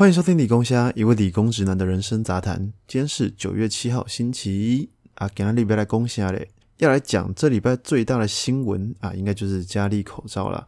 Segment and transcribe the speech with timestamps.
[0.00, 2.72] 欢迎收听理工虾，一位理工直男的人生杂谈。
[2.88, 6.48] 今天是九月七号，星期一啊，今天礼拜来工虾嘞，
[6.78, 10.66] 要来讲这礼拜最大的新闻啊，应该就是佳丽口罩了。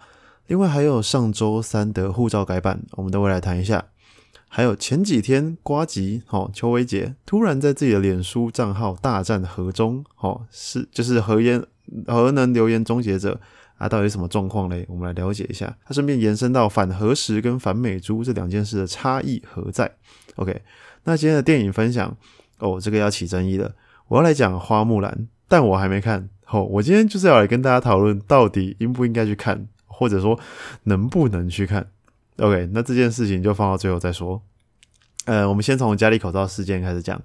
[0.48, 3.82] 另外还有上周三的护照改版，我们都会来谈一下。
[4.48, 11.64] 还有前几天瓜吉哦，邱伟杰突然在自己的脸书账号大战核中哦，是就是核烟
[12.06, 13.40] 核能留言终结者。
[13.82, 14.86] 啊，到底什么状况嘞？
[14.88, 15.76] 我们来了解一下。
[15.84, 19.90] 它顺便延伸到反核实跟反美猪这两件事的差异何在
[20.36, 20.62] ？OK，
[21.02, 22.16] 那今天的电影分享
[22.60, 23.74] 哦，这个要起争议了。
[24.06, 26.28] 我要来讲花木兰，但我还没看。
[26.46, 30.38] 哦，我今天就是要来跟大家讨论，到底应不应该去看，或者说
[30.84, 31.84] 能不能去看。
[32.36, 34.40] OK，那这件事情就放到最后再说。
[35.24, 37.20] 呃，我们先从家里口罩事件开始讲。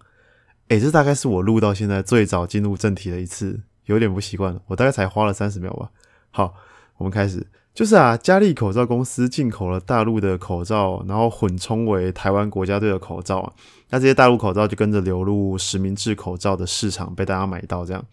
[0.69, 4.59] 诶，这大概是我录到现在最早进入正题的一次，有点不习惯了。
[4.65, 5.91] 我大概才花了三十秒吧。
[6.37, 6.53] 好，
[6.97, 13.53] 我们开始，就是啊，佳丽口罩公司进口了大陆的口罩，然后混充为台湾国家队的口罩啊，
[13.89, 18.05] 那这些大陆口罩就跟着流入实名制口罩的市场，被大家买到这样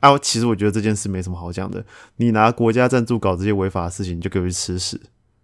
[0.00, 0.16] 啊。
[0.16, 1.84] 其实我觉得这件事没什么好讲的，
[2.16, 4.98] 你拿国家赞助搞这些违法的事情，就给我去吃屎。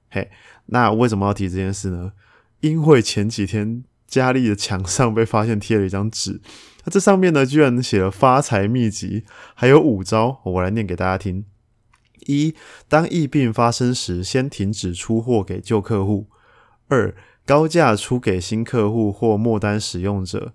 [0.08, 0.30] 嘿，
[0.64, 2.12] 那为什么要提这件事呢？
[2.60, 6.40] 因为前几天佳丽的墙上被发现贴了一张纸，
[6.86, 11.44] 那这上面呢，居然写了发财秘籍，还有五招，我来念给大家听。
[12.26, 12.54] 一，
[12.88, 16.26] 当疫病发生时，先停止出货给旧客户；
[16.88, 20.52] 二，高价出给新客户或末单使用者；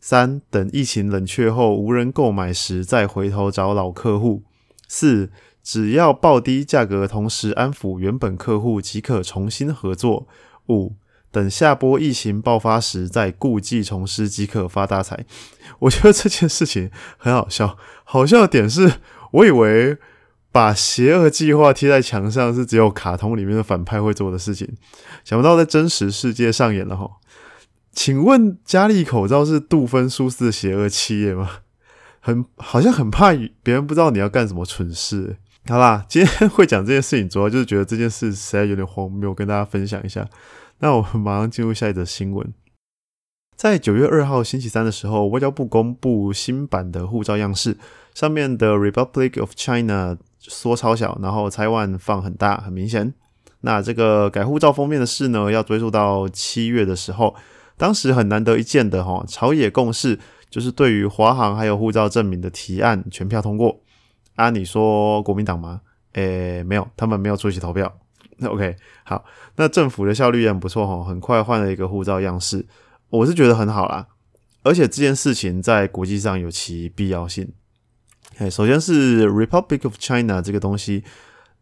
[0.00, 4.42] 三，等疫情冷却后无人购买时，再回头找老客户；
[4.88, 5.30] 四，
[5.62, 10.26] 只要报低价格，同时安抚原本客户，即可重新合作；
[10.68, 10.94] 五，
[11.30, 15.24] 等下波疫情爆发时，再故技重施，即可发大财。
[15.80, 18.94] 我觉得这件事情很好笑，好笑的点是
[19.32, 19.96] 我以为。
[20.52, 24.68] 把邪恶计划贴在墙上是只有卡通里面的反派会做的事情，
[25.24, 27.08] 想不到在真实世界上演了哈。
[27.92, 31.50] 请问佳丽口罩是杜芬舒斯的邪恶企业吗？
[32.20, 35.36] 很好像很怕别人不知道你要干什么蠢事。
[35.66, 40.28] 好啦，今天会讲这件事情，主要就是觉得这件事实在有点荒谬，跟大家分享一下。
[40.80, 42.52] 那我们马上进入下一则新闻。
[43.56, 47.76] 在九月二号星期三的时候，外交部公布新版的护照样式，
[48.14, 50.16] 上面的 Republic of China。
[50.40, 53.12] 缩超小，然后拆万放很大，很明显。
[53.60, 57.34] 那这个改护照封面的事呢，要追溯到七月的时候，
[57.76, 60.18] 当时很难得一见的哈，朝野共识
[60.48, 63.80] 就是对于华航还有护照证明的提案全票通过。
[64.36, 65.82] 啊，你说国民党吗？
[66.14, 67.94] 诶，没有，他们没有出席投票。
[68.38, 68.74] 那 OK，
[69.04, 69.22] 好，
[69.56, 72.66] 那政府的效率也很不错哈，很快换了一个护照样式，
[73.10, 74.06] 我是觉得很好啦。
[74.62, 77.52] 而且这件事情在国际上有其必要性。
[78.40, 81.04] 哎，首先是 Republic of China 这个东西，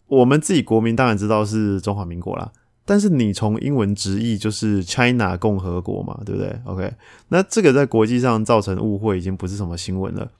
[0.06, 2.52] 我们自己国民当然知道是中华民国啦。
[2.84, 6.94] 但是你从英文直译就是 China 共和国嘛，对不对？OK，
[7.28, 10.30] 那这个在国际上造成误会已经不是什么新闻了。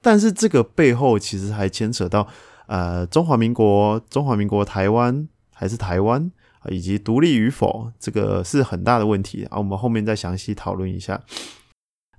[0.00, 2.26] 但是这个背后其实还牵扯到
[2.66, 6.32] 呃中华民国、中华民国台湾还是台湾
[6.70, 9.58] 以及独立与否，这个是很大的问题啊。
[9.58, 11.20] 我们后面再详细讨论一下。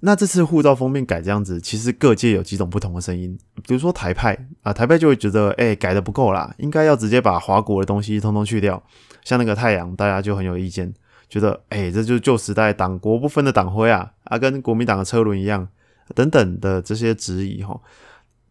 [0.02, 3.38] 那这次护照封面改这样子，其实各界有几种不同的声音。
[3.68, 8.82] 比如说台派啊，台派就会觉得，哎，改的不够啦，应该要直接把华国的东西通通去掉。
[9.24, 10.94] 像那个太阳，大家就很有意见，
[11.30, 15.68] 觉得，哎，这就是旧时代党国不分的党徽啊，啊，跟国民党的车轮一样，
[16.14, 17.80] 等等的这些质疑哈。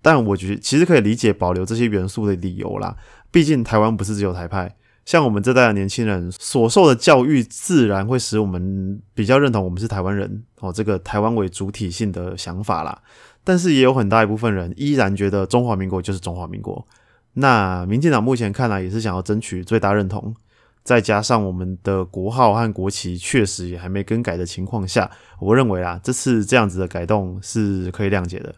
[0.03, 2.97] 但我觉得其实可以理解保留这些元素的理由啦，
[3.31, 4.75] 毕竟台湾不是只有台派。
[5.05, 13.03] 像我们这代的年轻人所受的教育，自然会使我们比较认同我们是台湾人哦，这个台湾为主体性的想法啦。
[13.45, 16.87] 但是也有很大一部分人依然觉得中华民国就是中华民国。
[17.35, 20.35] 那民进党目前看来也是想要争取最大认同，
[20.83, 25.11] 再加上我们的国号和国旗确实也还没更改的情况下，
[25.41, 28.55] 我认为啊，这次这样子的改动是可以谅解的。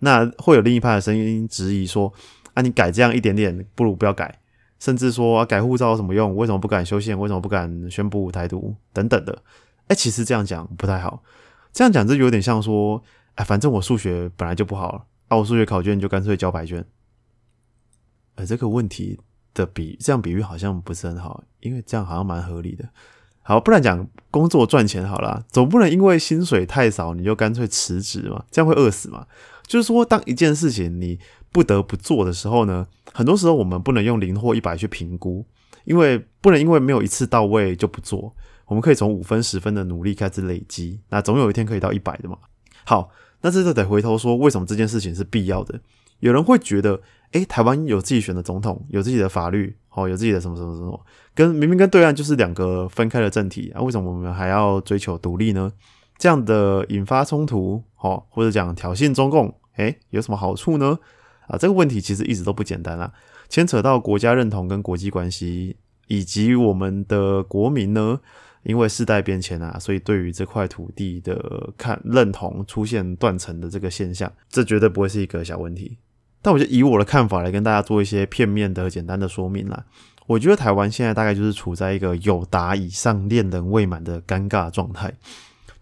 [0.00, 2.12] 那会有另一派的声音质疑说：
[2.54, 4.40] 啊，你改这样一点点，不如不要改。
[4.84, 6.36] 甚至说改护照有什么用？
[6.36, 7.18] 为什么不敢修宪？
[7.18, 9.42] 为什么不敢宣布台独等等的？
[9.86, 11.22] 哎，其实这样讲不太好。
[11.72, 13.02] 这样讲就有点像说，
[13.36, 16.84] 哎，反正我数学本来就不好，啊，我数学考卷就干脆交白卷。
[18.34, 19.18] 呃，这个问题
[19.54, 22.86] 的比这样比喻好像不是很好，因为这样好像蛮合理的。
[23.40, 28.44] 好，不然讲工作赚钱好了，总不能因为薪水太少你就干脆辞职嘛？
[28.50, 29.26] 这样会饿死嘛？
[29.66, 31.18] 就是说，当一件事情你
[31.54, 32.84] 不得不做的时候呢？
[33.12, 35.46] 很多时候我们不能用零或一百去评估，
[35.84, 38.34] 因为不能因为没有一次到位就不做。
[38.66, 42.36] 我们可以从五分、十分的努力开始累积，那总有一天可以到一百的嘛。
[42.84, 43.08] 好，
[43.42, 45.78] 那这就得回头说，为什么这件事情是必要的？
[46.18, 47.00] 有人会觉得，
[47.32, 50.98] 诶，台湾有自己选的总统，有自己的法律，哦，有自己的什么什么什么，
[51.36, 55.72] 跟明明跟对岸就是两个分开的政体啊，为什么我们还要追求独立呢？
[56.18, 60.98] 这样的引发冲突，哦，或者讲挑衅中共，诶，有什么好处呢？
[61.46, 63.12] 啊，这个问题其实一直都不简单啦，
[63.48, 65.76] 牵扯到国家认同跟国际关系，
[66.08, 68.18] 以及我们的国民呢，
[68.62, 75.98] 因为世代变迁啊，所以对于这块土地的看认同出现断层的这个现象，这绝对不会是一个小问题。
[76.40, 79.84] 但我就以我的看法来跟大家做一些片面的、简单的说明啦。
[80.26, 85.12] 我觉得台湾现在大概就是处在一个有达以上恋人未满的尴尬状态，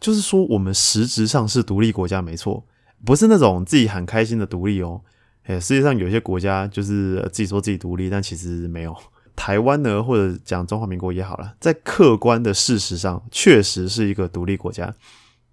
[0.00, 2.64] 就是说我们实质上是独立国家没错，
[3.04, 5.00] 不是那种自己很开心的独立哦。
[5.46, 8.96] 诶，世界上有些国家就是自己说自己独立，但其实没有。
[9.34, 14.94] 台湾呢，或者讲中华民国也好了，在客观的事实上确实是一个独立国家，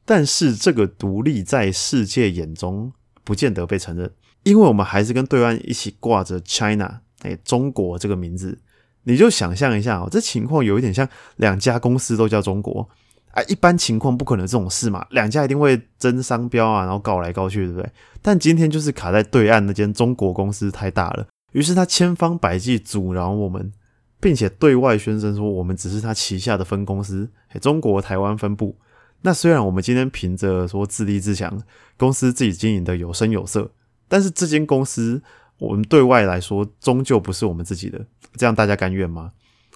[0.06, 2.92] 但是这个独立在世界眼中
[3.24, 4.12] 不见得被承认。
[4.44, 8.60] 因为我们还是跟对岸一起挂着 China，哎，中国这个名字，
[9.04, 11.08] 你就想象一下哦，这情况有一点像
[11.38, 12.88] 两家公司都叫中国
[13.32, 13.44] 啊。
[13.44, 17.90] 一般情况不可能这种事嘛，两家一定会争商标啊，然后告来告去，对不对？
[18.22, 23.72] 但今天就是卡在对岸那间中国公司太大了，于是他千方百计阻挠我们，
[24.20, 27.30] 并且对外宣称说我们只是他旗下的分公司，
[27.62, 28.78] 中国台湾分部。
[29.22, 31.62] 那虽然我们今天凭着说自立自强，
[31.98, 33.72] 公司自己经营的有声有色。
[34.08, 35.22] 但是这间公司，
[35.58, 38.04] 我们对外来说终究不是我们自己的，
[38.36, 39.32] 这样大家甘愿吗？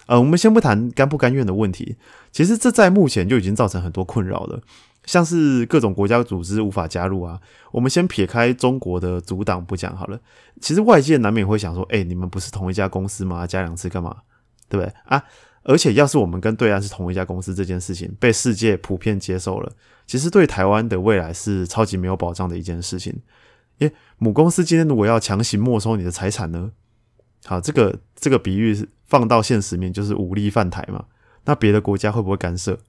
[0.08, 1.96] 呃，我们先不谈甘不甘愿的问题，
[2.32, 4.62] 其实这在目前就已经造成很多困扰了，
[5.06, 7.40] 像是各种国家组织无法加入啊。
[7.72, 10.20] 我们先撇开中国的阻挡不讲好了，
[10.60, 13.48] 其实外界难免会想说，哎，你们不是同一家公司吗？
[13.48, 14.18] 加两次干嘛？
[14.70, 15.24] 对不对啊？
[15.66, 19.72] 而且要是我们跟对岸是同一家公司，这件事情被世界普遍接受了，
[20.06, 23.22] 其实对台湾的未来是超级没有保障的一件事情。
[23.78, 26.72] 耶，母公司今天如果要强行没收你的财产呢？
[27.46, 31.06] 好，这个这个比喻是放到现实面就是武力犯台嘛？
[31.46, 32.80] 那别的国家会不会干涉？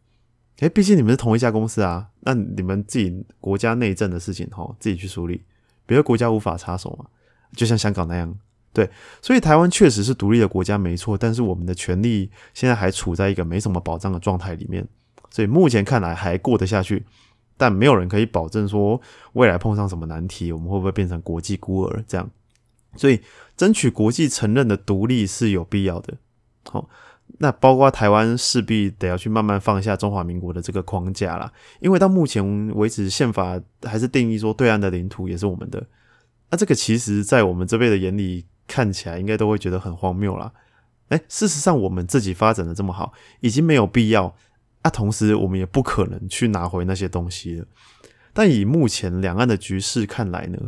[0.61, 5.43] 诶，毕竟你们是同一家公司啊，那你们自己国家内政的事情哈，自己去处理，
[5.85, 7.05] 别的国家无法插手嘛？
[7.55, 8.35] 就像香港那样，
[8.73, 8.89] 对，
[9.21, 14.89] 所以台湾确实是独立的国家没错，但是我们的权利现在还处在一个没什么保障的状态里面，
[15.29, 17.05] 所以目前看来还过得下去。
[17.59, 18.99] 但没有人可以保证说
[19.35, 22.31] 未来碰上什么难题，我们会不会变成国际孤儿这样？
[22.97, 23.21] 所以
[23.57, 26.15] 争取国际承认的独立是有必要的。
[26.71, 26.89] 好，
[27.39, 35.87] 那包括台湾势必得要去慢慢放下中华民国的这个框架啦，因为到目前为止宪法还是定义说对岸的领土也是我们的。
[36.51, 40.53] 那这个其实在我们这辈的眼里看起来应该都会觉得很荒谬啦。
[41.09, 44.35] 哎，事实上我们自己发展的这么好，已经没有必要。
[44.83, 47.67] 那同时，我们也不可能去拿回那些东西了。
[48.35, 50.59] 但以目前两岸的局势看来呢，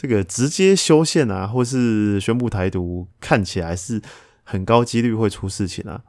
[0.00, 4.00] 这个直接修宪啊，或是宣布台独，看起来是
[4.42, 6.02] 很高几率会出事情啊。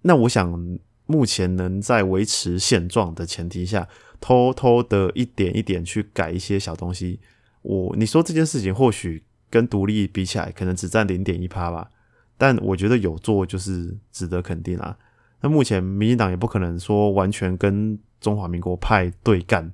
[0.00, 3.86] 那我想，目前能在维持现状的前提下，
[4.22, 7.20] 偷偷的一点一点去改一些小东西，
[7.60, 11.90] 我你说这件事情或许跟独立比起来，可能只占零点一趴吧。
[12.38, 14.96] 但我觉得有做就是值得肯定啊。
[15.42, 19.70] 那目前民进党也不可能说完全跟中华民国派对干，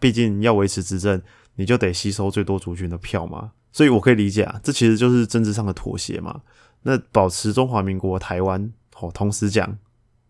[0.00, 1.22] 毕竟要维持执政，
[1.60, 3.52] 你就得吸收最多族群的票嘛。
[3.70, 6.40] 所以我可以理解啊，这其实就是政治上的妥协嘛。
[6.82, 9.78] 那保持中华民国台湾哦，同时讲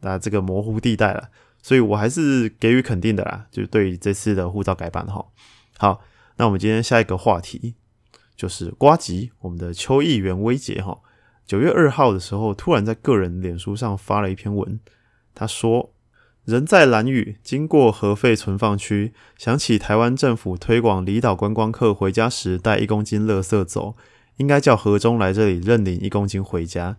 [0.00, 1.30] 那这个模糊地带了，
[1.62, 3.46] 所以我还是给予肯定的啦。
[3.52, 5.24] 就对这次的护照改版哈，
[5.78, 6.02] 好，
[6.36, 7.76] 那我们今天下一个话题
[8.36, 10.98] 就是瓜吉，我们的邱议员威杰哈。
[11.46, 14.78] 九月二号的时候，突然在个人脸书上发了一篇文。
[15.34, 15.92] 他说
[16.50, 23.94] ：“人在蓝屿，经过核废存放区，想起台湾政府推广离岛观光客回家时带一公斤垃圾走，
[24.38, 26.96] 应该叫河中来这里认领一公斤回家。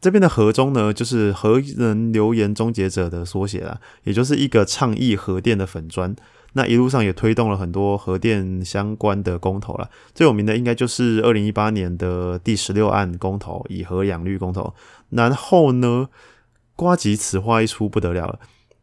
[0.00, 6.16] 这边的河中呢，就是核能留言终结者的缩写啦，也就是一个倡议核电的粉砖。”
[6.54, 14.72] 那一路上也推动了很多核电相关的公投了，最有名的应该就是二零一八年的第十六案公投，以核养绿公投。
[15.10, 16.08] 然后呢，
[16.74, 18.40] 瓜吉此话一出不得了了，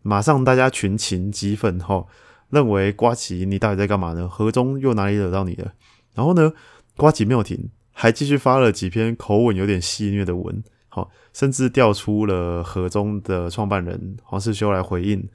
[0.08, 2.08] 马上大家群情激愤吼，
[2.52, 4.30] 认为瓜吉你到底在干嘛呢？
[4.30, 5.74] 核中又哪里惹到你了？
[6.14, 6.54] 然后呢，
[6.96, 15.28] 瓜吉没有停，还继续发了几篇口吻有点戏谑的文，好，甚至调出了核中的创办人黄世修来回应。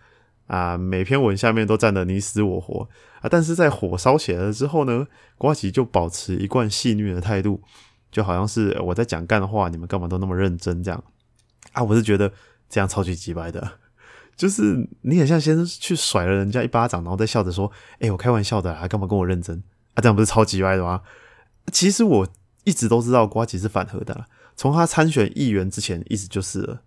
[0.47, 2.89] 啊，每篇文下面都站得你死我活
[3.21, 3.29] 啊！
[3.31, 5.07] 但是在火烧起来了之后呢，
[5.39, 7.63] 瓜吉就保持一贯戏谑的态度，
[8.11, 11.05] 就好像是我在讲干话，你们干嘛都那么认真这样
[11.73, 11.85] 啊？
[11.85, 12.33] 我是觉得
[12.69, 13.79] 这样超级鸡白的，
[14.41, 17.71] 就是你很像先去甩了人家一巴掌，然后再笑着说
[18.01, 21.03] ：“哎，我开玩笑的，还干嘛跟我认真啊？”这样不是超级歪的吗？
[21.71, 22.27] 其实我
[22.65, 24.25] 一直都知道瓜吉是反核的。
[24.57, 26.81] 从他参选议员之前一直就是了。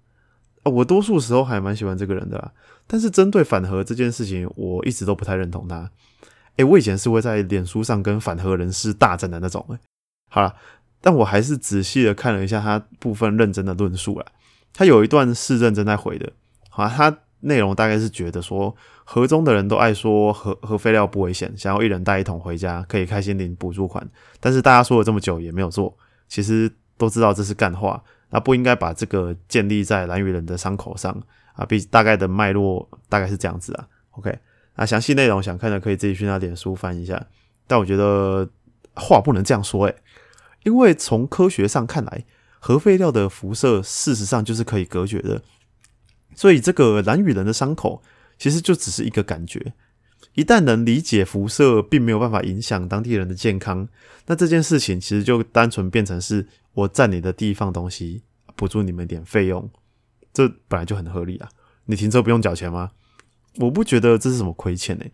[0.64, 2.52] 啊，我多数时候还蛮喜欢这个人的啦。
[2.88, 5.92] 但是针对反核这件事情，我一直都不太认同他。
[6.56, 9.64] 诶，我以前是会在脸书上跟反核人士大战的那种。
[9.70, 9.78] 诶，
[10.32, 10.56] 好了，
[11.02, 14.26] 但我还是仔细的看了一下他部分认真的论述了。
[14.74, 16.34] 他有一段是认真在回的，
[16.72, 24.08] 好，他内容大概是觉得说，河中的人都爱说核核废料不危险，想要一人带一桶回家，可以开心领补助款。
[24.40, 25.96] 但是大家说了这么久也没有做，
[26.28, 31.12] 其实都知道这是干话，那不应该把这个建立在蓝雨人的伤口上
[31.54, 31.66] 啊。
[31.66, 33.88] 比大概的脉络大概是这样子啊。
[34.12, 34.38] OK，
[34.76, 37.26] 那详细内容想看的可以自己去那脸书翻一下。
[37.68, 38.48] 但我觉得
[38.96, 39.96] 话不能这样说，诶，
[40.64, 42.26] 因为从科学上看来。
[42.66, 45.42] 核废料的辐射事实上就是可以隔绝的，
[46.36, 48.02] 所以这个人与人的伤口
[48.38, 49.74] 其实就只是一个感觉。
[50.34, 53.88] 一旦能理解辐射并没有办法影响当地人的健康，
[54.26, 58.24] 那这件事情其实就单纯变成是我占你的地方东西，
[58.56, 59.70] 补助你们点费用，
[60.34, 61.50] 这本来就很合理啊。
[61.86, 62.92] 你停车不用缴钱吗？
[63.58, 65.06] 我不觉得这是什么亏欠呢。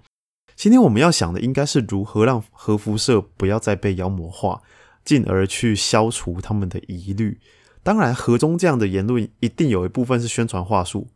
[0.56, 4.62] 今天我们要想的应该是如何让核辐射不要再被妖魔化。
[5.06, 7.40] 进而去消除他们的疑虑。
[7.82, 11.08] 当然，河中这样的言论一定有一部分是宣传话术，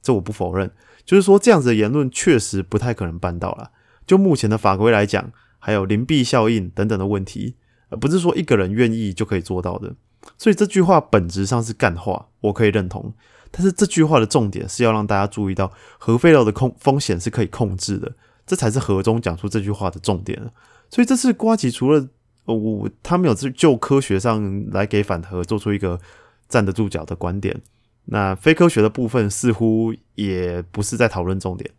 [0.00, 0.70] 这我不否认。
[1.04, 3.72] 就是说，这样子的言论确实不太可能办到了。
[4.06, 7.56] 就目前的法规来讲，还有邻避效应等等的问题，
[7.88, 9.94] 而不是说一个人愿意就可以做到的。
[10.38, 13.12] 所以这句话本质上是干话，我可以认同。
[13.50, 18.14] 但是这句话的重点是要让大家注意到核废料的控风险是可以控制的，
[18.46, 20.52] 这才是河中讲出这句话的重点。
[20.88, 22.08] 所以这次瓜吉除了
[22.54, 26.00] 我他们有就科学上来给反核做出一个
[26.48, 27.60] 站得住脚的观点，
[28.06, 31.70] 那非科学的部分似乎也不是在讨论重点，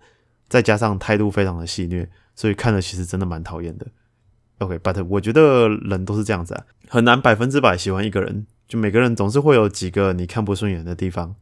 [0.47, 3.87] 再加上态度非常的戏谑，所以看了其实真的蛮讨厌的。
[4.59, 11.35] OK，but 我觉得人都是这样子啊，很难百分之百喜欢一个人，就每个人总是会有几个你看不顺眼的地方。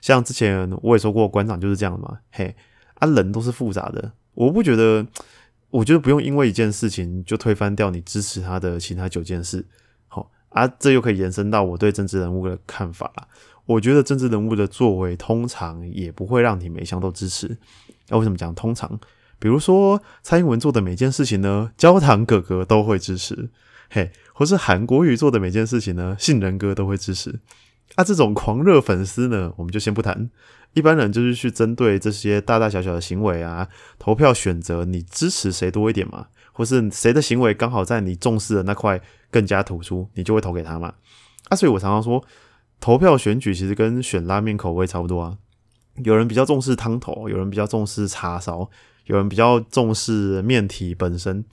[0.00, 2.54] 像之前我也说过，馆长就是这样嘛，嘿，
[2.94, 5.06] 啊人都是复杂的，我不觉得。
[5.74, 9.66] 我觉得不用因为一件事情就推翻掉你支持他的其他九件事，
[10.06, 13.26] 好啊，这又可以延伸到我对政治人物的看法了。
[13.66, 17.58] 我觉得政治人物的作为通常也不会让你每项都支持。
[18.08, 19.00] 那为什么讲通常？
[19.40, 23.50] 比如说蔡英文做的每件事情呢，焦糖哥哥都会支持，
[23.90, 27.40] 嘿，或是韩国瑜做的每件事情呢，杏仁哥都会支持。
[27.96, 30.30] 啊，这种狂热粉丝呢，我们就先不谈。
[30.74, 39.00] 一般人就是去针对这些大大小小的行为啊，投票选择你支持谁多一点嘛，或是谁的行为刚好在你重视的那块
[39.30, 40.94] 更加突出，你就会投给他嘛。
[41.48, 42.24] 啊，所以我常常说，
[42.80, 45.38] 投票选举其实跟选拉面口味差不多啊。
[46.02, 48.68] 有人比较重视汤头，有人比较重视叉烧，
[49.06, 51.44] 有人比较重视面体本身。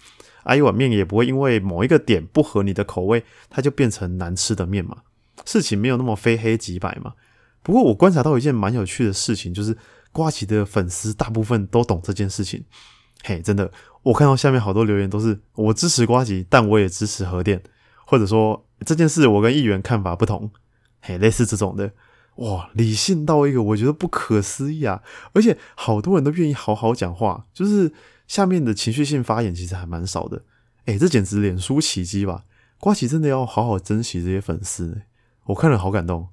[0.43, 4.97] 啊，一碗面也不会因为某一个点不合你的口味，它就变成难吃的面嘛。
[5.45, 7.13] 事情没有那么非黑即白嘛。
[7.63, 9.77] 不过我观察到一件蛮有趣的事情，就是
[10.11, 12.63] 瓜奇的粉丝大部分都懂这件事情。
[13.23, 13.71] 嘿，真的，
[14.03, 17.61] 我看到下面好多留言都是我支持瓜奇，但我也支持核电，
[18.05, 20.49] 或者说这件事我跟议员看法不同。
[21.01, 21.91] 嘿，类似这种的，
[22.37, 25.03] 哇，理性到一个我觉得不可思议啊！
[25.33, 27.91] 而且好多人都愿意好好讲话，就是
[28.27, 30.43] 下面的情绪性发言其实还蛮少的。
[30.85, 32.45] 哎，这简直脸书奇迹吧！
[32.79, 35.03] 瓜奇真的要好好珍惜这些粉丝，
[35.45, 36.27] 我看了好感动。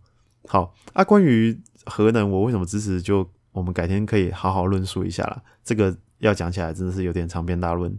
[0.46, 3.00] 好啊，关于核能，我为什么支持？
[3.02, 5.42] 就我们改天可以好好论述一下啦。
[5.64, 7.92] 这个要讲起来真的是有点长篇大论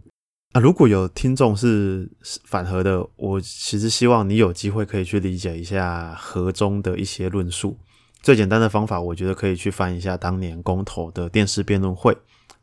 [0.52, 0.60] 啊。
[0.60, 2.10] 如果有听众是
[2.44, 7.76] 反核的，我其实希望你有机会可以去理解一下核中的一些论述。
[8.22, 12.16] 最简单的方法，我觉得可以去翻一下当年公投的电视辩论会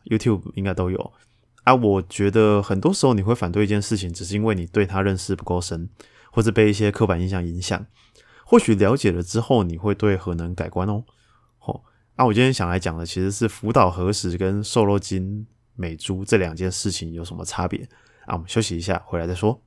[0.06, 1.12] ，YouTube 应该都有
[1.64, 1.74] 啊。
[1.74, 5.90] 我觉得很多时候你会反对一件事情，只是因为你对他认识不够深，
[6.32, 7.86] 或者被一些刻板印象影响。
[8.50, 11.04] 或许了解了之后，你会对核能改观哦。
[11.58, 11.84] 好，
[12.16, 17.82] 那我今天想来讲的其实是福岛核食跟瘦肉精美猪这两件事情有什么差别
[18.26, 18.36] 啊？
[18.36, 19.62] 我们休息一下，回来再说。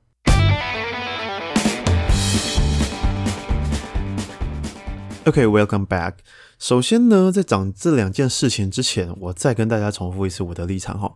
[5.27, 6.15] OK，welcome back。
[6.57, 11.13] 首先呢，在讲这两件事情之前，我再跟大家重复一次我的立场哈。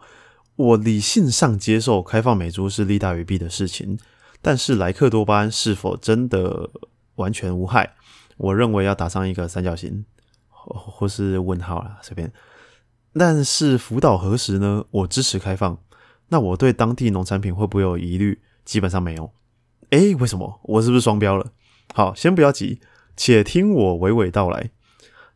[0.55, 3.97] 我理性上接受开放美猪是利大于弊的事情，
[4.39, 6.69] 但是莱克多巴胺是否真的？
[7.15, 7.95] 完全无害，
[8.37, 10.05] 我认为要打上一个三角形，
[10.49, 12.31] 或或是问号啦，随便。
[13.13, 14.83] 但是福岛何时呢？
[14.91, 15.77] 我支持开放，
[16.27, 18.41] 那我对当地农产品会不会有疑虑？
[18.65, 19.31] 基本上没有。
[19.91, 20.59] 诶，为什么？
[20.63, 21.51] 我是不是双标了？
[21.93, 22.81] 好，先不要急，
[23.15, 24.71] 且听我娓娓道来。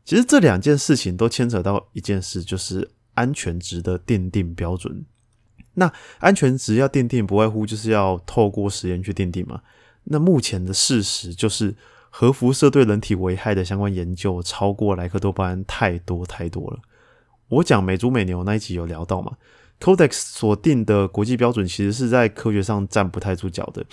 [0.03, 5.05] 其实这两件事情都牵扯到一件事，就是安全值的奠定标准。
[5.75, 9.61] 那安全值要奠定，不外乎就是要透过实验去奠定嘛。
[10.05, 11.75] 那目前的事实就是，
[12.09, 16.79] 核辐射对人体危害的相关研究超过莱克多巴胺太多太多了。
[17.49, 19.37] 我讲美猪美牛那一集有聊到嘛
[19.79, 23.85] ，Codex 所定的国际标准其实是在科学上站不太住脚的。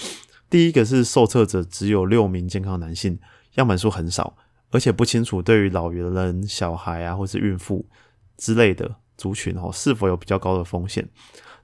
[0.49, 3.19] 第一个是受测者只有六名健康男性，
[3.55, 4.37] 样本数很少，
[4.71, 7.85] 而且不清楚对于老人、小孩啊或是孕妇
[8.37, 11.09] 之类的族群哦是否有比较高的风险。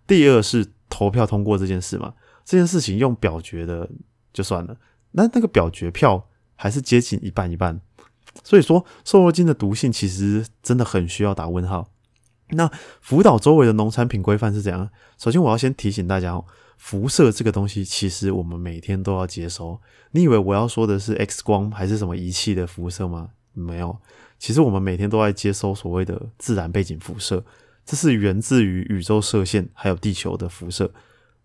[0.06, 3.88] 第二是投票通过这件事嘛，这件事情用表决的
[4.32, 4.76] 就算了，
[5.12, 7.80] 那那个表决票还是接近一半一半，
[8.42, 11.90] 所以说瘦肉精的毒性其实真的很需要打问号。
[12.50, 12.70] 那
[13.00, 14.90] 福岛周围的农产品规范是怎样？
[15.18, 16.44] 首先我要先提醒大家哦。
[16.76, 19.80] 辐射这个东西，其实我们每天都要接收。
[20.10, 23.30] 你以为我要说的是 X 光还是什么仪器的辐射吗？
[23.52, 23.96] 没有，
[24.36, 27.44] 其实我们每天都在接收所谓的自然背景辐射，
[27.86, 30.92] 这是源自于宇宙射线还有地球的辐射。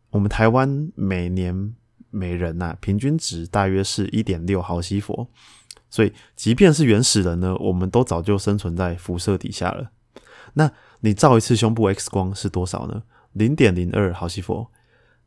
[0.10, 1.76] 我们台湾每年
[2.10, 5.28] 每人呐，平均值大约是一点六毫西弗，
[5.90, 9.92] 所以即便是原始人呢，我们都早就生存在辐射底下了。
[10.54, 10.72] 那
[11.02, 13.04] 你照一次胸部 X 光是多少呢？
[13.34, 14.68] 零点零二毫西弗。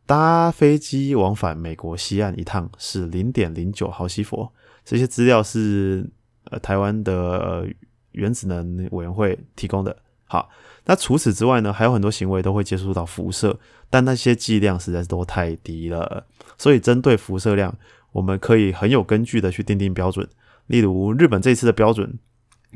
[0.07, 4.51] 搭飞机往返美国西岸一趟是零点零九毫西弗，
[4.85, 6.11] 这些资料是
[6.51, 7.65] 呃台湾的
[8.11, 9.97] 原子能委员会提供的。
[10.25, 10.49] 好，
[10.85, 13.59] 那除此之外呢，还有很多行为都会接触到辐射，
[13.89, 16.27] 但那些剂量实在是都太低了。
[16.59, 17.77] 所以针对辐射量，
[18.13, 20.29] 我们可以很有根据的去定定标准。
[20.67, 22.19] 例如日本这次的标准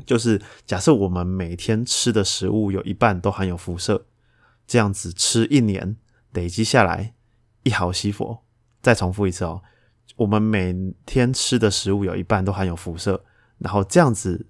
[0.05, 4.05] 就是，假设我们每天吃的食物有一半都含有辐射，
[4.67, 5.97] 这样子吃一年
[6.33, 7.13] 累积下来。
[7.63, 8.37] 一毫西弗，
[8.83, 9.59] 再重复一次哦。
[10.17, 10.71] 我们每
[11.03, 13.23] 天吃的食物有一半都含有辐射，
[13.57, 14.45] 然后这样子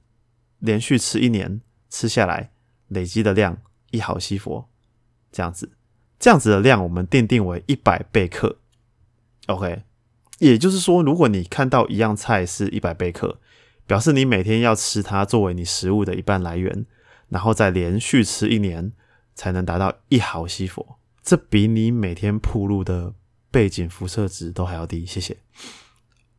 [0.59, 2.51] 连续吃一年，吃下来
[2.87, 3.57] 累积的量
[3.91, 4.65] 一毫西弗，
[5.31, 5.71] 这样子，
[6.19, 8.57] 这样子的量我们定定为一百贝克。
[9.47, 9.83] OK，
[10.39, 13.39] 也就是说，如果你看到一样菜是一百贝克，
[13.85, 16.85] 表示你每天要吃它作为你食物的一半来源，
[17.29, 18.91] 然后再连续吃一年，
[19.35, 20.95] 才能达到一毫西弗。
[21.21, 23.13] 这比你每天铺路的
[23.51, 25.37] 背景辐射值都还要低，谢谢。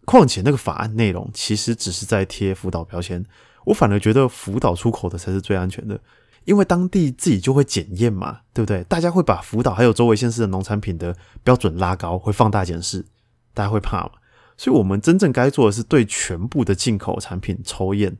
[0.04, 3.24] 况且那个法案内容其实只是在贴福岛标签，
[3.64, 6.00] 我反而觉得福岛出口的才是最安全的，
[6.46, 8.82] 因为当地自己就会检验嘛，对不对？
[8.84, 13.04] 大家会把福岛还有周围县市的农产品的标准拉高，会放大检视，
[13.52, 14.12] 大家会怕嘛？
[14.56, 18.16] 所以我们真正该做的是对全部的进口产品抽验，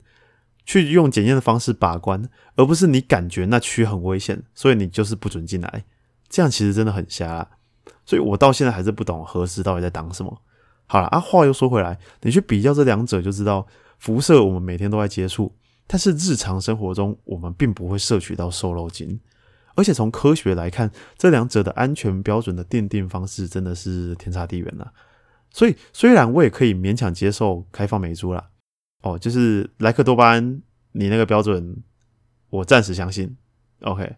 [0.66, 5.84] 去用检验的方式把关，而不是你感觉那区很危险，所以你就是不准进来。
[6.28, 7.48] 这样其实真的很瞎，
[8.04, 10.42] 所以我到现在还是不懂核实到底在挡什么。
[10.88, 13.66] 好了，啊，话又说回来，你去比较这两者就知道，
[13.98, 15.54] 辐射我们每天都在接触，
[15.86, 19.20] 但是日常生活中我们并不会摄取到瘦肉精。
[19.74, 24.92] 而且从科学来看，这两者的安全标准的奠定方式真的是天差地远了。
[25.50, 28.48] 所以虽然我也可以勉强接受开放美猪啦，
[29.02, 31.82] 哦，就是莱克多巴胺，你那个标准
[32.48, 33.36] 我暂时相信
[33.82, 34.16] ，OK。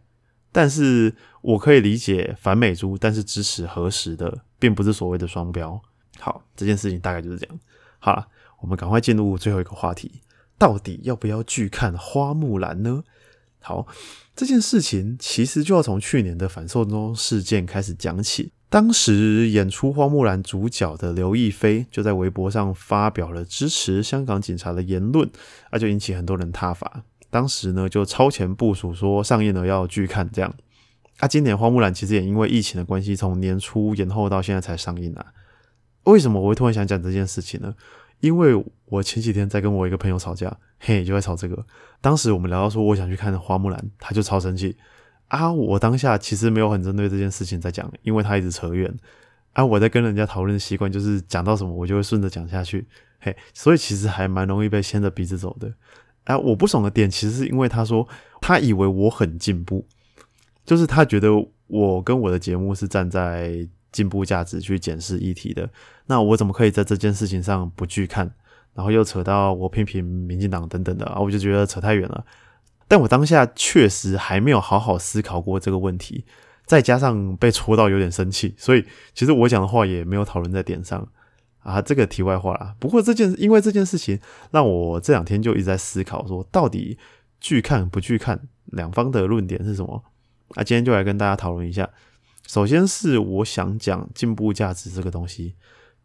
[0.53, 5.81] 但是我可以理解反美猪，但是支持核实的，并不是所谓的双标。
[6.21, 7.61] 好，这件事情大概就是这样。
[7.99, 8.27] 好了，
[8.61, 10.21] 我们赶快进入最后一个话题，
[10.59, 13.05] 到底要不要拒看花木兰呢？
[13.61, 13.87] 好，
[14.35, 18.53] 这件事情其实就要从去年的反送中事件开始讲起。
[18.71, 25.31] 当时演出花木兰主角的刘亦菲就在微博上发表了支持香港警察的言论，
[25.73, 27.03] 那就引起很多人挞伐。
[27.31, 30.55] 当时呢，就超前部署说上映了要拒看这样。
[31.19, 35.27] 啊，今年花木兰其实也因为疫情的关系，从年初延后到现在才上映啊。
[36.05, 37.75] 为什么我会突然想讲这件事情呢？
[38.21, 41.65] 因为我前几天在跟我一个朋友吵架，嘿，就在吵这个。
[42.01, 44.77] 当时我们聊到说我想去看花木兰，他就超生气
[45.29, 45.53] 啊。
[45.53, 48.93] 我当下其实没有很针对这件事情在讲，因为他一直扯远
[49.53, 49.65] 啊。
[49.65, 52.87] 我在跟人家讨论的习惯就是讲到什么我就会顺着讲下去，
[53.21, 55.73] 嘿，所以其实还蛮容易被牵着鼻子走的。
[56.25, 58.07] 哎，我不爽的点其实是因为他说
[58.41, 59.87] 他以为我很进步，
[60.65, 61.29] 就是他觉得
[61.67, 65.69] 我跟我的节目是站在进步价值去检视议题的，
[66.07, 68.31] 那我怎么可以在这件事情上不去看？
[68.75, 72.25] 然后又扯到我批评民进党等等的啊，我就觉得扯太远了。
[72.87, 76.25] 但我当下确实还没有好好思考过这个问题，
[76.65, 81.09] 再加上被戳到有点生气，所以其实我讲的话也没有讨论在点上。
[81.61, 82.75] 啊，这个题外话啦。
[82.79, 84.19] 不过这件，因为这件事情
[84.53, 86.97] 让我这两天就一直在思考，说到底
[87.41, 90.03] 拒看不拒看，两方的论点是什么？
[90.55, 91.91] 啊，今天就来跟大家讨论一下。
[92.49, 95.55] 首先是我想讲进步价值这个东西，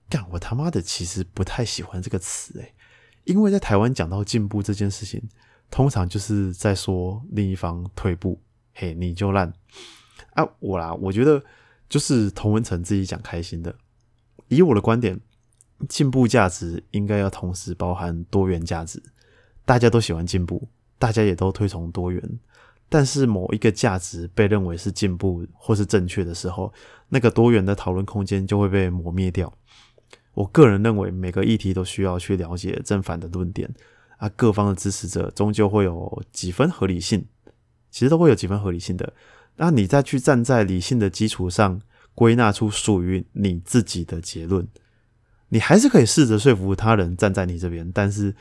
[0.10, 2.76] 干我他妈的其实不太喜欢这个词诶，
[3.24, 5.24] 因为在台湾讲到进步这件事情，
[5.72, 8.42] 通常就是在说另一方退步，
[8.74, 9.52] 嘿，你就烂
[10.34, 11.42] 啊我啦，我觉得
[11.88, 13.74] 就是童文成自己讲开心的，
[14.50, 15.20] 以我的观点。
[15.90, 19.04] 进步价值应该要同时包含多元价值。
[19.66, 20.66] 大家都喜欢进步，
[20.98, 22.40] 大家也都推崇多元，
[22.94, 26.72] 但是某一个价值被认为是进步或是正确的时候，
[27.10, 29.52] 那个多元的讨论空间就会被磨灭掉。
[30.36, 33.68] 我个人认为，每个议题都需要去了解正反的论点
[34.18, 37.26] 啊，各方的支持者终究会有几分合理性，
[37.90, 39.12] 其实都会有几分合理性的。
[39.56, 41.82] 那你再去站在理性的基础上，
[42.14, 44.68] 归纳出属于你自己的结论，
[45.50, 48.36] 你还是可以试着说服他人站在你这边，但是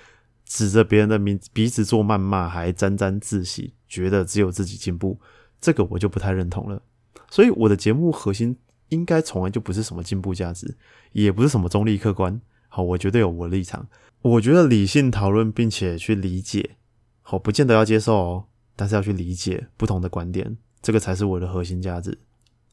[0.45, 5.21] 指着别人的名鼻子做谩骂，还沾沾自喜，觉得只有自己进步，
[5.61, 6.81] 这个我就不太认同了。
[7.29, 8.57] 所以我的节目核心。
[8.89, 10.77] 应该从来就不是什么进步价值，
[11.13, 12.39] 也不是什么中立客观。
[12.69, 13.89] 好，我绝对有我的立场。
[14.21, 16.77] 我觉得理性讨论并且去理解，
[17.23, 18.45] 好，不见得要接受哦，
[18.77, 22.19] 但是要去理解不同的观点，这个才是我的核心价值。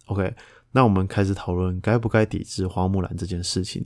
[0.08, 0.36] OK，
[0.74, 3.86] 那我们开始讨论该不该抵制花木兰这件事情。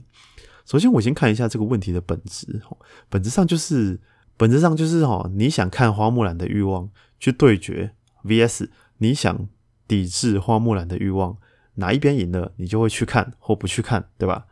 [0.66, 2.60] 首先，我先看一下这个问题的本质。
[3.08, 4.00] 本质上就是，
[4.36, 7.92] 本质上就是哦，你想看花木兰的欲望去对决
[8.24, 8.68] VS
[8.98, 9.48] 你想
[9.86, 11.36] 抵制花木兰的欲望。
[11.76, 14.46] 哪一边赢了，你就会去看或不去看，对吧？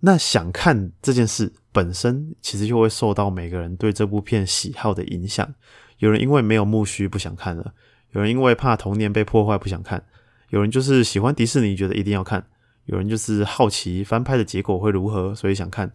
[0.00, 5.54] 那想看这件事本身，其实就会受到每个人对这部片喜好的影响。
[5.98, 7.74] 有人因为没有木须不想看了，
[8.12, 10.02] 有人因为怕童年被破坏不想看，
[10.48, 12.46] 有人就是喜欢迪士尼，觉得一定要看，
[12.86, 15.92] 有人就是好奇翻拍的结果会如何，所以想看。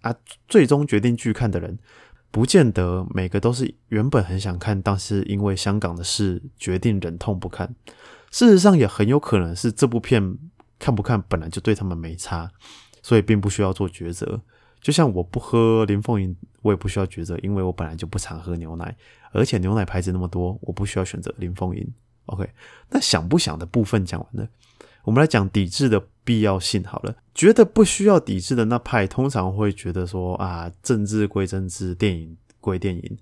[0.00, 0.14] 啊，
[0.48, 1.78] 最终决定去看的人，
[2.34, 7.72] 不见得每个都是原本很想看，但是因为香港的事决定忍痛不看。
[8.32, 10.36] 事实上也很有可能是这部片
[10.76, 12.50] 看不看本来就对他们没差，
[13.04, 14.40] 所以并不需要做抉择。
[14.80, 18.96] 就像我不喝林凤营，我也不需要抉择，因为我本来就不常喝牛奶，
[19.30, 21.88] 而且牛奶牌子那么多，我不需要选择林凤营。
[22.26, 22.50] OK，
[22.90, 24.48] 那想不想的部分讲完了，
[25.04, 27.14] 我们来讲抵制的必要性好了。
[27.34, 33.18] 觉得不需要抵制的那派，通常会觉得说啊，政治归政治，电影归电影，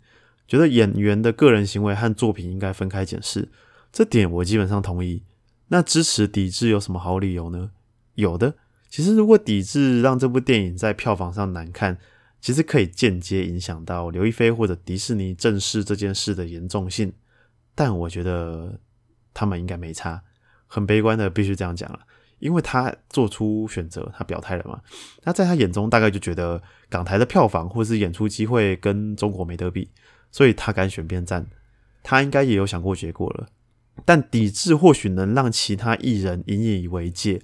[0.46, 3.48] 觉得演员的个人行为和作品应该分开检视。
[3.92, 5.22] 这点我基本上同意。
[5.68, 7.70] 那支持抵制有什么好理由呢？
[8.14, 8.54] 有的。
[8.90, 11.96] 其实如果抵制让这部电影在票房上难看，
[12.42, 17.10] 其实可以间接影响到刘亦菲或者迪士尼正视这件事的严重性。
[17.74, 18.78] 但我觉得
[19.32, 20.22] 他们应该没差。
[20.72, 21.98] 很悲观的，必须这样讲了，
[22.38, 24.80] 因为他做出选择，他表态了嘛。
[25.24, 29.90] 那在他眼中，大概就觉得港台的票房或是演出机会跟中国没得比，
[30.30, 31.46] 所以他敢选边站。
[32.02, 33.48] 他应该也有想过结果了。
[34.06, 37.42] 但抵制或许能让其他艺人引以为戒，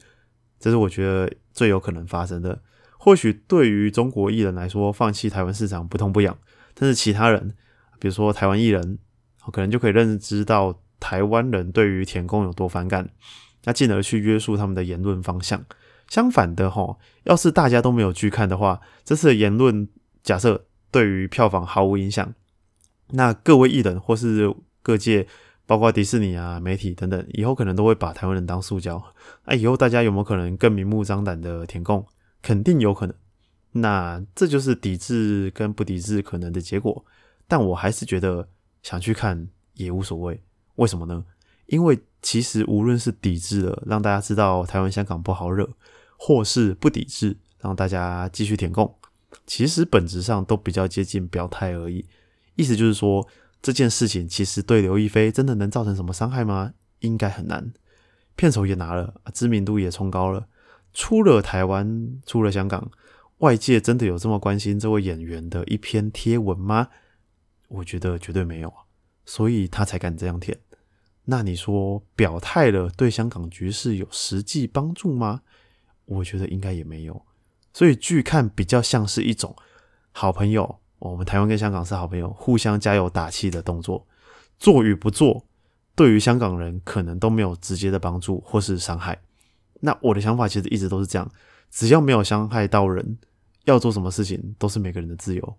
[0.58, 2.62] 这是我觉得最有可能发生的。
[2.98, 6.38] 或许对于中国艺人来说，放弃台湾市场不痛不痒，
[6.72, 7.54] 但是其他人，
[8.00, 8.98] 比如说台湾艺人，
[9.52, 13.10] 可能就可以认知到台湾人对于田宫有多反感，
[13.64, 15.64] 那进而去约束他们的言论方向。
[16.08, 19.88] 相反的，哈，要是大家都没有去看的话，这次的言论
[20.22, 22.34] 假设对于票房毫无影响，
[23.10, 25.26] 那各位艺人或是各界。
[25.68, 28.98] 包括迪士尼啊、媒体等等，以后可能都会把台湾人当塑胶。
[29.44, 32.02] 那以后大家有没有可能更明目张胆的填供？
[32.40, 33.14] 肯定有可能。
[33.72, 37.04] 那这就是抵制跟不抵制可能的结果。
[37.46, 38.48] 但我还是觉得
[38.82, 40.42] 想去看也无所谓。
[40.78, 41.24] 为什么呢？
[41.66, 45.68] 因为其实无论是抵制了让大家知道台湾、香港不好惹，
[46.16, 48.92] 或是不抵制让大家继续填供，
[49.46, 52.06] 其实本质上都比较接近表态而已。
[52.56, 53.28] 意思就是说。
[53.60, 56.74] 这件事情其实对刘亦菲真的能造成什么伤害吗？
[57.00, 57.72] 应该很难。
[58.36, 60.46] 片酬也拿了，知名度也冲高了，
[60.94, 62.88] 出了台湾，出了香港，
[63.38, 66.86] 外界真的有这么关心这位演员的一篇贴文吗？
[67.66, 68.72] 我觉得绝对没有，
[69.26, 70.56] 所以他才敢这样填。
[71.30, 75.42] 那你说表态了，对香港局势有实际帮助吗？
[76.06, 77.22] 我觉得应该也没有。
[77.74, 79.54] 所以据看比较像是一种
[80.10, 80.78] 好朋友。
[81.00, 84.04] 我们台湾跟香港是好朋友，互相加油打气的动作，
[84.58, 85.46] 做与不做，
[85.94, 89.20] 对于香港人可能都没有直接的帮助或是伤害。
[89.80, 91.30] 那我的想法其实一直都是这样，
[91.70, 93.18] 只要没有伤害到人，
[93.66, 95.56] 要做什么事情都是每个人的自由。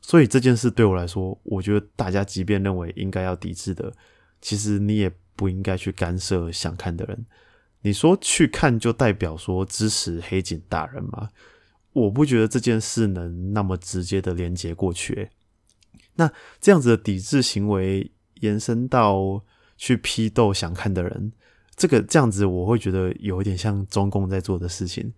[0.00, 3.92] 所以这件事对我来说，我觉得大家即便认为应该要抵制的，
[4.42, 7.24] 其实你也不应该去干涉想看的人。
[7.80, 11.30] 你说去看就代表说支持黑警打人吗？
[11.94, 15.30] 我不觉得这件事能那么直接的连接过去。
[16.14, 19.42] 那这样子的抵制行为延伸到
[19.76, 21.32] 去批斗想看的人，
[21.74, 25.12] 这个这样子我会觉得有一点像中共在做的事情。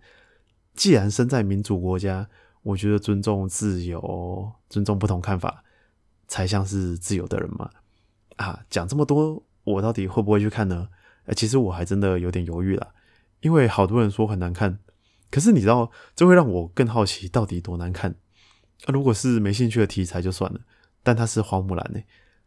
[0.73, 2.27] 既然身在民主国家，
[2.63, 5.63] 我觉得尊重自由、尊重不同看法，
[6.27, 7.69] 才像是自由的人嘛。
[8.37, 10.89] 啊，讲这么多，我到底会不会去看呢？
[11.25, 12.93] 哎，其实我还真的有点犹豫了，
[13.41, 14.79] 因为好多人说很难看。
[15.31, 18.15] 可是你知道，这会让我更好奇到底多难看。
[18.87, 20.59] 如果是没兴趣的题材就算了，
[21.01, 21.99] 但它是花木兰呢，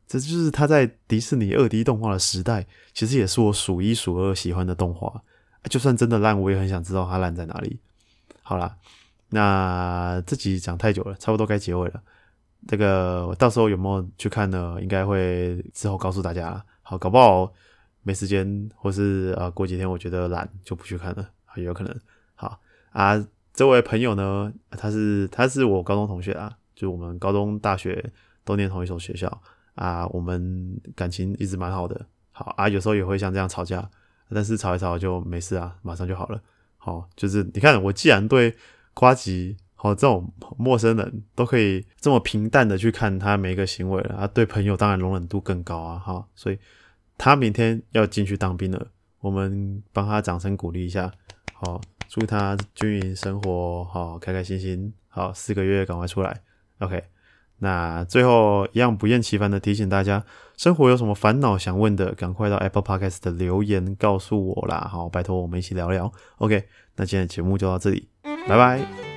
[0.06, 5.22] 这就是他在迪士尼二 D 动画的时代，其实也是我数一数二喜欢的动画。
[5.68, 7.80] 就算真的烂，我也很想知道它烂在哪里。
[8.42, 8.76] 好啦，
[9.30, 12.02] 那这集讲太久了，差不多该结尾了。
[12.66, 14.76] 这个到时候有没有去看呢？
[14.80, 16.64] 应该会之后告诉大家。
[16.82, 17.52] 好，搞不好
[18.02, 22.00] 没时间，或是啊过几天我觉得懒就不去看了，也有可能。
[22.34, 22.58] 好
[22.90, 28.12] 啊，这位朋友呢，他是他是我高中同学啊，就我们高中大学
[28.44, 29.40] 都念同一所学校
[29.74, 32.06] 啊，我们感情一直蛮好的。
[32.32, 33.88] 好啊，有时候也会像这样吵架，
[34.30, 36.40] 但是吵一吵就没事啊，马上就好了。
[36.76, 38.56] 好，就是你看我既然对
[38.94, 46.58] 瓜吉好这种陌生人都可以这么平淡的去看他每一个行为了啊，对朋友当然容忍度更高啊，哈，所以。
[47.20, 48.86] 他明天要进去当兵了，
[49.18, 51.10] 我们帮他掌声鼓励一下，
[51.52, 56.42] 好，祝他军营生活好，开开心心，好，四个月赶快出来
[56.78, 57.02] ，OK。
[57.58, 60.24] 那最后一样不厌其烦的提醒大家，
[60.56, 66.68] 生活有什么烦恼想问的，赶快到 Apple Podcast 的留言告诉我啦，好，拜托我们一起聊聊，OK。
[66.94, 69.07] 那今天的节目就到这里，拜拜。